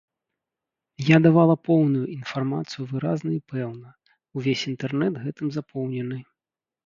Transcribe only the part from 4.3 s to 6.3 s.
увесь інтэрнэт гэтым запоўнены.